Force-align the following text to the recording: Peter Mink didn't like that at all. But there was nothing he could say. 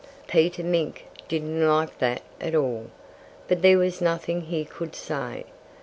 Peter 0.27 0.63
Mink 0.63 1.05
didn't 1.27 1.61
like 1.63 1.99
that 1.99 2.23
at 2.39 2.55
all. 2.55 2.85
But 3.47 3.61
there 3.61 3.77
was 3.77 4.01
nothing 4.01 4.41
he 4.41 4.65
could 4.65 4.95
say. 4.95 5.45